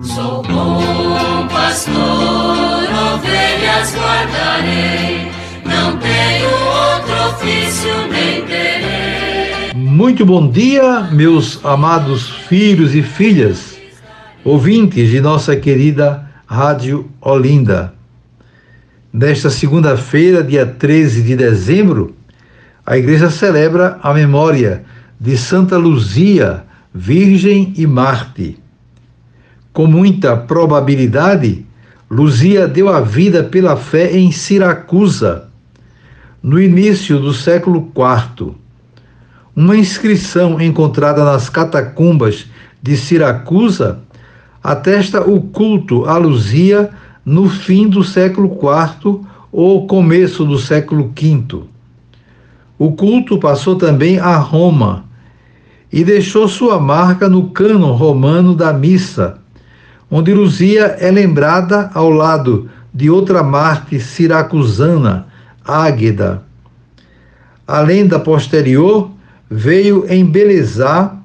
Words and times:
Sou 0.00 0.44
bom 0.44 1.48
pastor, 1.48 1.96
ovelhas 1.96 3.92
guardarei, 3.96 5.28
não 5.64 5.96
tenho 5.96 6.48
outro 6.48 7.14
ofício 7.30 7.90
nem 8.08 8.46
terei. 8.46 9.74
Muito 9.74 10.24
bom 10.24 10.48
dia, 10.48 11.00
meus 11.10 11.64
amados 11.64 12.30
filhos 12.46 12.94
e 12.94 13.02
filhas, 13.02 13.76
ouvintes 14.44 15.10
de 15.10 15.20
nossa 15.20 15.56
querida 15.56 16.30
Rádio 16.46 17.10
Olinda. 17.20 17.92
Nesta 19.12 19.50
segunda-feira, 19.50 20.44
dia 20.44 20.64
13 20.64 21.22
de 21.22 21.34
dezembro, 21.34 22.14
a 22.86 22.96
igreja 22.96 23.30
celebra 23.30 23.98
a 24.00 24.14
memória 24.14 24.84
de 25.18 25.36
Santa 25.36 25.76
Luzia, 25.76 26.62
Virgem 26.94 27.74
e 27.76 27.84
Marte 27.84 28.60
com 29.78 29.86
muita 29.86 30.36
probabilidade, 30.36 31.64
Luzia 32.10 32.66
deu 32.66 32.88
a 32.88 33.00
vida 33.00 33.44
pela 33.44 33.76
fé 33.76 34.10
em 34.18 34.32
Siracusa, 34.32 35.50
no 36.42 36.60
início 36.60 37.20
do 37.20 37.32
século 37.32 37.88
IV. 37.94 38.54
Uma 39.54 39.76
inscrição 39.76 40.60
encontrada 40.60 41.24
nas 41.24 41.48
catacumbas 41.48 42.46
de 42.82 42.96
Siracusa 42.96 44.00
atesta 44.60 45.20
o 45.20 45.42
culto 45.42 46.06
a 46.06 46.16
Luzia 46.16 46.90
no 47.24 47.48
fim 47.48 47.88
do 47.88 48.02
século 48.02 48.48
IV 48.48 49.20
ou 49.52 49.86
começo 49.86 50.44
do 50.44 50.58
século 50.58 51.12
V. 51.16 51.62
O 52.76 52.90
culto 52.90 53.38
passou 53.38 53.76
também 53.76 54.18
a 54.18 54.38
Roma 54.38 55.04
e 55.92 56.02
deixou 56.02 56.48
sua 56.48 56.80
marca 56.80 57.28
no 57.28 57.50
cânon 57.50 57.92
romano 57.92 58.56
da 58.56 58.72
missa 58.72 59.38
onde 60.10 60.32
Luzia 60.32 60.96
é 60.98 61.10
lembrada 61.10 61.90
ao 61.94 62.10
lado 62.10 62.70
de 62.92 63.10
outra 63.10 63.42
Marte 63.42 64.00
siracusana, 64.00 65.26
Águeda. 65.64 66.42
A 67.66 67.80
lenda 67.80 68.18
posterior 68.18 69.10
veio 69.50 70.10
embelezar 70.10 71.18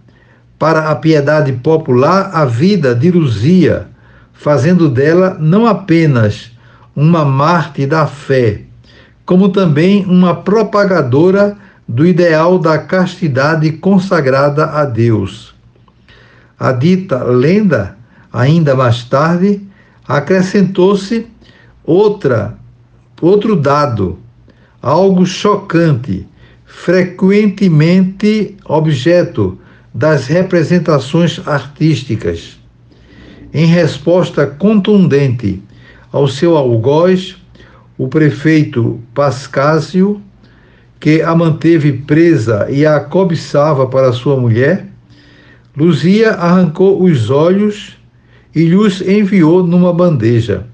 para 0.60 0.90
a 0.90 0.96
piedade 0.96 1.54
popular 1.54 2.32
a 2.34 2.46
vida 2.46 2.94
de 2.94 3.10
Luzia, 3.12 3.88
fazendo 4.34 4.90
dela 4.90 5.38
não 5.40 5.66
apenas 5.66 6.52
uma 6.96 7.24
Marte 7.24 7.86
da 7.86 8.06
fé, 8.06 8.62
como 9.26 9.50
também 9.50 10.06
uma 10.06 10.36
propagadora 10.36 11.58
do 11.88 12.06
ideal 12.06 12.60
da 12.60 12.78
castidade 12.78 13.72
consagrada 13.72 14.66
a 14.66 14.86
Deus. 14.86 15.54
A 16.60 16.72
dita 16.72 17.24
lenda 17.24 17.98
Ainda 18.34 18.76
mais 18.76 19.04
tarde, 19.04 19.62
acrescentou-se 20.08 21.28
outra 21.86 22.58
outro 23.24 23.56
dado, 23.56 24.20
algo 24.82 25.26
chocante, 25.26 26.28
frequentemente 26.66 28.58
objeto 28.66 29.58
das 29.94 30.28
representações 30.28 31.40
artísticas. 31.48 32.60
Em 33.54 33.66
resposta 33.66 34.46
contundente 34.46 35.64
ao 36.12 36.28
seu 36.28 36.58
algoz, 36.58 37.38
o 37.98 38.10
prefeito 38.10 39.00
Pascásio, 39.14 40.22
que 41.00 41.22
a 41.22 41.34
manteve 41.34 41.94
presa 41.94 42.68
e 42.70 42.86
a 42.86 43.00
cobiçava 43.00 43.88
para 43.88 44.12
sua 44.12 44.36
mulher, 44.36 44.88
Luzia 45.78 46.32
arrancou 46.32 47.02
os 47.04 47.30
olhos 47.30 47.98
e 48.56 48.66
lhes 48.66 49.02
enviou 49.02 49.64
numa 49.64 49.94
bandeja. 49.94 50.66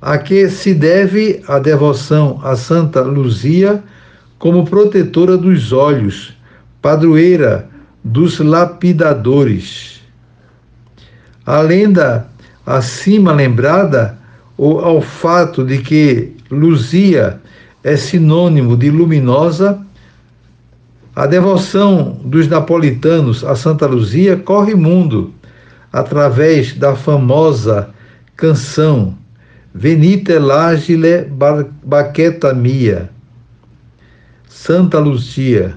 A 0.00 0.18
que 0.18 0.48
se 0.48 0.72
deve 0.74 1.42
a 1.48 1.58
devoção 1.58 2.40
a 2.42 2.56
Santa 2.56 3.02
Luzia 3.02 3.82
como 4.38 4.64
protetora 4.64 5.36
dos 5.36 5.72
olhos, 5.72 6.34
padroeira 6.80 7.68
dos 8.04 8.38
lapidadores. 8.38 10.00
A 11.44 11.60
lenda 11.60 12.28
acima 12.64 13.32
lembrada, 13.32 14.18
ou 14.56 14.80
ao 14.80 15.00
fato 15.00 15.64
de 15.64 15.78
que 15.78 16.32
Luzia 16.50 17.40
é 17.82 17.96
sinônimo 17.96 18.76
de 18.76 18.90
luminosa, 18.90 19.80
a 21.14 21.26
devoção 21.26 22.20
dos 22.24 22.46
napolitanos 22.46 23.42
a 23.42 23.56
Santa 23.56 23.86
Luzia 23.86 24.36
corre 24.36 24.74
mundo 24.74 25.32
através 25.92 26.74
da 26.74 26.94
famosa 26.94 27.90
canção 28.36 29.16
Venite 29.78 30.38
l'agile 30.38 31.30
baqueta 31.84 32.54
mia, 32.54 33.10
Santa 34.48 34.98
Luzia. 34.98 35.76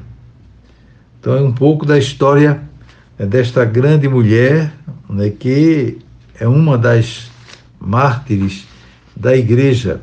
Então 1.19 1.35
é 1.35 1.41
um 1.41 1.51
pouco 1.51 1.85
da 1.85 1.97
história 1.97 2.61
né, 3.17 3.25
desta 3.25 3.65
grande 3.65 4.07
mulher, 4.07 4.71
né, 5.09 5.29
que 5.31 5.97
é 6.39 6.47
uma 6.47 6.77
das 6.77 7.29
mártires 7.77 8.65
da 9.17 9.35
igreja. 9.35 9.99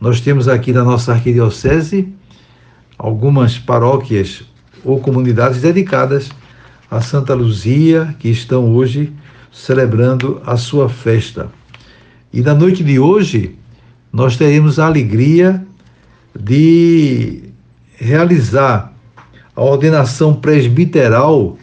Nós 0.00 0.20
temos 0.20 0.48
aqui 0.48 0.72
na 0.72 0.82
nossa 0.82 1.12
arquidiocese 1.12 2.12
algumas 2.98 3.60
paróquias 3.60 4.42
ou 4.84 4.98
comunidades 4.98 5.60
dedicadas 5.60 6.30
a 6.90 7.00
Santa 7.00 7.32
Luzia, 7.32 8.12
que 8.18 8.28
estão 8.28 8.74
hoje 8.74 9.12
celebrando 9.56 10.40
a 10.44 10.58
sua 10.58 10.86
festa. 10.86 11.48
E 12.30 12.42
na 12.42 12.54
noite 12.54 12.84
de 12.84 12.98
hoje, 12.98 13.58
nós 14.12 14.36
teremos 14.36 14.78
a 14.78 14.86
alegria 14.86 15.66
de 16.38 17.42
realizar 17.96 18.92
a 19.54 19.62
ordenação 19.62 20.34
presbiteral 20.34 21.56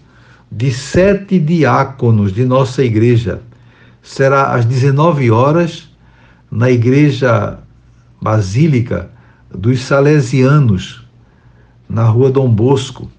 de 0.52 0.74
sete 0.74 1.38
diáconos 1.38 2.34
de 2.34 2.44
nossa 2.46 2.84
igreja. 2.84 3.42
Será 4.02 4.54
às 4.56 4.66
19 4.66 5.30
horas 5.30 5.88
na 6.52 6.72
Igreja 6.72 7.60
Basílica 8.20 9.12
dos 9.54 9.82
Salesianos, 9.82 11.06
na 11.88 12.06
rua 12.06 12.32
Dom 12.32 12.50
Bosco. 12.50 13.10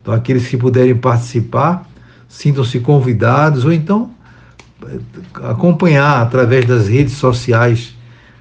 Então, 0.00 0.14
aqueles 0.14 0.48
que 0.48 0.56
puderem 0.56 0.96
participar, 0.96 1.86
sintam-se 2.26 2.80
convidados, 2.80 3.66
ou 3.66 3.72
então 3.72 4.10
acompanhar 5.34 6.22
através 6.22 6.66
das 6.66 6.88
redes 6.88 7.14
sociais 7.14 7.96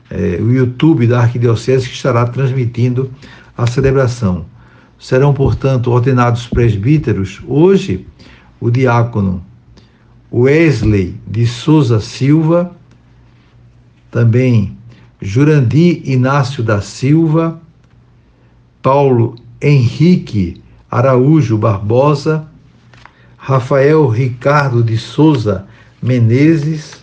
é, 0.09 0.39
o 0.41 0.51
YouTube 0.51 1.07
da 1.07 1.21
Arquidiocese 1.21 1.87
que 1.87 1.95
estará 1.95 2.25
transmitindo 2.25 3.11
a 3.57 3.65
celebração. 3.67 4.45
Serão, 4.99 5.33
portanto, 5.33 5.89
ordenados 5.89 6.47
presbíteros 6.47 7.41
hoje 7.47 8.05
o 8.59 8.69
diácono 8.69 9.43
Wesley 10.31 11.19
de 11.27 11.47
Souza 11.47 11.99
Silva, 11.99 12.71
também 14.09 14.77
Jurandir 15.21 16.01
Inácio 16.09 16.63
da 16.63 16.81
Silva, 16.81 17.59
Paulo 18.81 19.35
Henrique 19.61 20.61
Araújo 20.89 21.57
Barbosa, 21.57 22.47
Rafael 23.37 24.07
Ricardo 24.07 24.83
de 24.83 24.97
Souza 24.97 25.65
Menezes, 26.01 27.01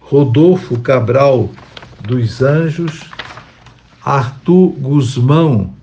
Rodolfo 0.00 0.78
Cabral 0.80 1.50
dos 2.00 2.42
Anjos, 2.42 3.02
Arthur 4.04 4.68
Guzmão 4.78 5.74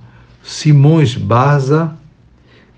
Simões 0.43 1.15
Barza 1.15 1.93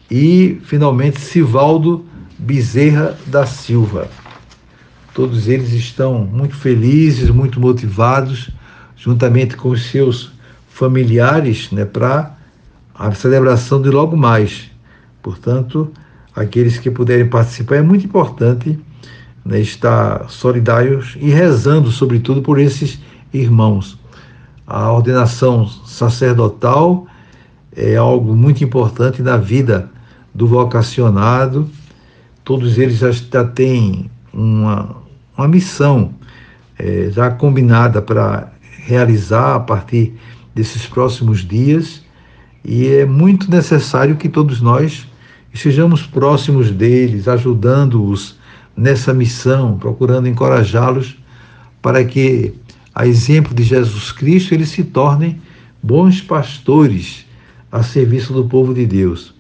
e, 0.10 0.60
finalmente, 0.66 1.22
Sivaldo 1.22 2.06
Bezerra 2.38 3.18
da 3.28 3.46
Silva. 3.46 4.10
Todos 5.14 5.48
eles 5.48 5.72
estão 5.72 6.20
muito 6.26 6.56
felizes, 6.56 7.30
muito 7.30 7.60
motivados, 7.60 8.50
juntamente 8.98 9.56
com 9.56 9.70
os 9.70 9.86
seus 9.86 10.32
familiares, 10.70 11.72
né, 11.72 11.86
para 11.86 12.36
a 12.94 13.14
celebração 13.14 13.82
de 13.82 13.90
logo 13.90 14.18
mais. 14.18 14.70
Portanto, 15.22 15.92
aqueles 16.36 16.78
que 16.78 16.92
puderem 16.92 17.28
participar, 17.28 17.78
é 17.78 17.82
muito 17.82 18.06
importante 18.06 18.78
né, 19.44 19.60
estar 19.60 20.30
solidários 20.30 21.18
e 21.20 21.30
rezando, 21.30 21.92
sobretudo, 21.92 22.42
por 22.42 22.60
esses 22.60 23.00
irmãos. 23.34 23.98
A 24.66 24.92
ordenação 24.92 25.68
sacerdotal 25.68 27.08
é 27.76 27.96
algo 27.96 28.36
muito 28.36 28.64
importante 28.64 29.22
na 29.22 29.38
vida 29.38 29.90
do 30.34 30.48
vocacionado. 30.48 31.70
Todos 32.44 32.78
eles 32.78 32.98
já, 32.98 33.12
já 33.12 33.44
têm 33.44 34.10
uma, 34.34 34.96
uma 35.38 35.48
missão 35.48 36.14
é, 36.78 37.10
já 37.12 37.30
combinada 37.30 38.02
para 38.02 38.52
realizar 38.86 39.56
a 39.56 39.60
partir 39.60 40.14
desses 40.56 40.86
próximos 40.86 41.46
dias 41.46 42.02
e 42.64 42.88
é 42.88 43.06
muito 43.06 43.50
necessário 43.50 44.16
que 44.16 44.30
todos 44.30 44.62
nós 44.62 45.08
estejamos 45.54 46.04
próximos 46.04 46.70
deles, 46.72 47.28
ajudando-os 47.28 48.40
nessa 48.76 49.14
missão, 49.14 49.78
procurando 49.78 50.28
encorajá-los 50.28 51.18
para 51.82 52.04
que, 52.04 52.54
a 52.94 53.06
exemplo 53.06 53.54
de 53.54 53.64
Jesus 53.64 54.12
Cristo, 54.12 54.54
eles 54.54 54.70
se 54.70 54.84
tornem 54.84 55.42
bons 55.82 56.22
pastores 56.22 57.26
a 57.72 57.82
serviço 57.84 58.34
do 58.34 58.46
povo 58.46 58.74
de 58.74 58.86
Deus. 58.86 59.34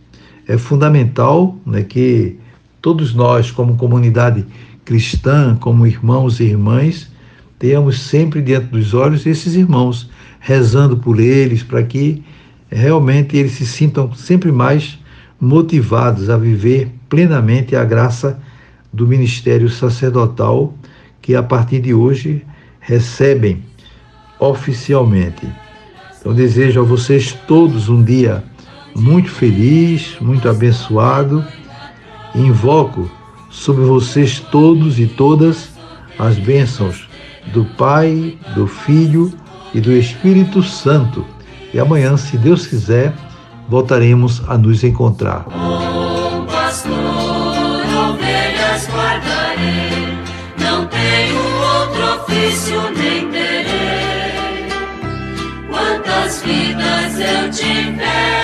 É 0.48 0.58
fundamental 0.58 1.58
né, 1.66 1.84
que 1.84 2.38
todos 2.82 3.14
nós, 3.14 3.52
como 3.52 3.76
comunidade 3.76 4.46
cristã, 4.84 5.56
como 5.60 5.86
irmãos 5.86 6.40
e 6.40 6.46
irmãs, 6.46 7.12
tenhamos 7.60 8.00
sempre 8.00 8.42
diante 8.42 8.68
dos 8.68 8.94
olhos 8.94 9.26
esses 9.26 9.54
irmãos, 9.54 10.10
rezando 10.40 10.98
por 10.98 11.20
eles, 11.20 11.62
para 11.62 11.84
que 11.84 12.24
realmente 12.70 13.38
eles 13.38 13.52
se 13.52 13.66
sintam 13.66 14.14
sempre 14.16 14.52
mais 14.52 14.98
motivados 15.40 16.30
a 16.30 16.38
viver 16.38 16.92
plenamente 17.08 17.76
a 17.76 17.84
graça 17.84 18.42
do 18.92 19.08
ministério 19.08 19.70
sacerdotal 19.70 20.74
que 21.22 21.36
a 21.36 21.44
partir 21.44 21.80
de 21.80 21.94
hoje 21.94 22.46
recebem 22.80 23.64
oficialmente. 24.40 25.48
Então 26.20 26.34
desejo 26.34 26.82
a 26.82 26.84
vocês 26.84 27.38
todos 27.48 27.90
um 27.90 28.04
dia 28.04 28.44
muito 28.96 29.30
feliz, 29.30 30.16
muito 30.20 30.50
abençoado. 30.50 31.46
Invoco 32.36 33.10
sobre 33.50 33.84
vocês 33.84 34.40
todos 34.40 35.00
e 35.00 35.06
todas 35.06 35.70
as 36.18 36.38
bênçãos 36.38 37.08
do 37.54 37.66
Pai, 37.66 38.38
do 38.56 38.68
Filho 38.68 39.32
e 39.74 39.80
do 39.80 39.92
Espírito 39.92 40.62
Santo. 40.64 41.26
E 41.74 41.80
amanhã, 41.80 42.18
se 42.18 42.38
Deus 42.38 42.68
quiser, 42.68 43.14
voltaremos 43.70 44.42
a 44.48 44.58
nos 44.58 44.84
encontrar. 44.84 45.46
Não 50.58 50.88
tenho 50.88 51.38
outro 51.76 52.24
ofício 52.24 52.82
nem 52.92 53.30
terei. 53.30 54.68
Quantas 55.70 56.42
vidas 56.42 57.20
eu 57.20 57.52
tiver 57.52 58.41